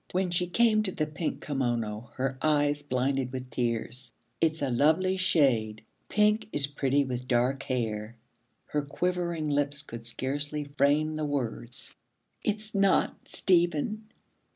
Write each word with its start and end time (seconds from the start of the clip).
When 0.13 0.31
she 0.31 0.47
came 0.47 0.81
to 0.81 0.91
the 0.91 1.05
pink 1.05 1.41
kimono 1.41 2.09
her 2.15 2.35
eyes 2.41 2.81
blinded 2.81 3.31
with 3.31 3.51
tears. 3.51 4.13
'It's 4.41 4.63
a 4.63 4.71
lovely 4.71 5.15
shade. 5.15 5.83
Pink 6.09 6.49
is 6.51 6.65
pretty 6.65 7.05
with 7.05 7.27
dark 7.27 7.61
hair.' 7.61 8.15
Her 8.65 8.81
quivering 8.81 9.47
lips 9.47 9.83
could 9.83 10.07
scarcely 10.07 10.63
frame 10.63 11.17
the 11.17 11.25
words. 11.25 11.95
'It's 12.43 12.73
not 12.73 13.15
Stephen. 13.27 14.09